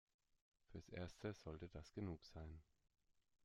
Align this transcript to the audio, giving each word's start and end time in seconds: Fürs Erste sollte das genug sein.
Fürs 0.65 0.89
Erste 0.89 1.31
sollte 1.35 1.69
das 1.69 1.93
genug 1.93 2.25
sein. 2.25 2.63